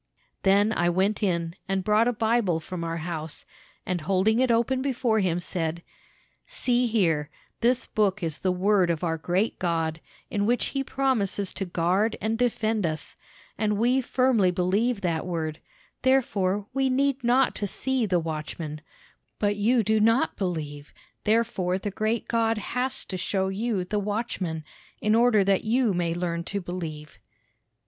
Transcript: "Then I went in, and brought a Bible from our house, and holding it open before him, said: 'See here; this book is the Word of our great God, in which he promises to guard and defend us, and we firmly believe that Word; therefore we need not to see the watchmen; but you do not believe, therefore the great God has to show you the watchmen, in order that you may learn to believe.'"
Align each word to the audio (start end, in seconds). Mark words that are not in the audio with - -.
"Then 0.41 0.73
I 0.73 0.89
went 0.89 1.21
in, 1.21 1.55
and 1.69 1.83
brought 1.83 2.07
a 2.07 2.11
Bible 2.11 2.59
from 2.59 2.83
our 2.83 2.97
house, 2.97 3.45
and 3.85 4.01
holding 4.01 4.39
it 4.39 4.49
open 4.49 4.81
before 4.81 5.19
him, 5.19 5.39
said: 5.39 5.83
'See 6.47 6.87
here; 6.87 7.29
this 7.59 7.85
book 7.85 8.23
is 8.23 8.39
the 8.39 8.51
Word 8.51 8.89
of 8.89 9.03
our 9.03 9.19
great 9.19 9.59
God, 9.59 10.01
in 10.31 10.47
which 10.47 10.69
he 10.69 10.83
promises 10.83 11.53
to 11.53 11.65
guard 11.65 12.17
and 12.19 12.35
defend 12.35 12.83
us, 12.83 13.15
and 13.59 13.77
we 13.77 14.01
firmly 14.01 14.49
believe 14.49 15.01
that 15.01 15.23
Word; 15.23 15.59
therefore 16.01 16.65
we 16.73 16.89
need 16.89 17.23
not 17.23 17.53
to 17.53 17.67
see 17.67 18.07
the 18.07 18.19
watchmen; 18.19 18.81
but 19.37 19.55
you 19.55 19.83
do 19.83 19.99
not 19.99 20.35
believe, 20.35 20.95
therefore 21.25 21.77
the 21.77 21.91
great 21.91 22.27
God 22.27 22.57
has 22.57 23.05
to 23.05 23.17
show 23.17 23.49
you 23.49 23.83
the 23.83 23.99
watchmen, 23.99 24.63
in 24.99 25.13
order 25.13 25.43
that 25.43 25.63
you 25.63 25.93
may 25.93 26.15
learn 26.15 26.43
to 26.45 26.59
believe.'" 26.59 27.19